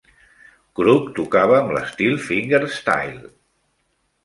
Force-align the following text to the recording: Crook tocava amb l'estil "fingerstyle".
Crook 0.79 1.11
tocava 1.19 1.59
amb 1.59 1.75
l'estil 1.77 2.17
"fingerstyle". 2.29 3.31